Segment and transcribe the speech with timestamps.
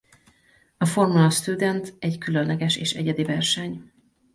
[0.77, 3.91] A Formula Student egy különleges és egyedi verseny.